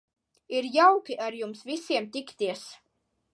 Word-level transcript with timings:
Ir 0.59 0.67
jauki 0.75 1.17
ar 1.25 1.37
jums 1.41 1.61
visiem 1.67 2.09
tikties. 2.17 2.65